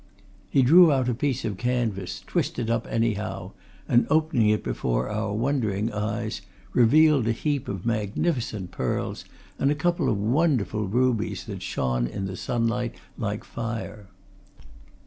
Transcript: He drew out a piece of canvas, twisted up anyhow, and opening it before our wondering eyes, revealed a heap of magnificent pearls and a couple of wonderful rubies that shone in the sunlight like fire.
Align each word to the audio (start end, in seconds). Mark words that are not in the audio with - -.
He 0.49 0.63
drew 0.63 0.91
out 0.91 1.07
a 1.09 1.13
piece 1.13 1.45
of 1.45 1.57
canvas, 1.57 2.21
twisted 2.25 2.71
up 2.71 2.87
anyhow, 2.89 3.51
and 3.87 4.07
opening 4.09 4.49
it 4.49 4.63
before 4.63 5.07
our 5.11 5.31
wondering 5.31 5.93
eyes, 5.93 6.41
revealed 6.73 7.27
a 7.27 7.31
heap 7.31 7.67
of 7.67 7.85
magnificent 7.85 8.71
pearls 8.71 9.25
and 9.59 9.69
a 9.69 9.75
couple 9.75 10.09
of 10.09 10.17
wonderful 10.17 10.87
rubies 10.87 11.43
that 11.45 11.61
shone 11.61 12.07
in 12.07 12.25
the 12.25 12.35
sunlight 12.35 12.95
like 13.15 13.43
fire. 13.43 14.07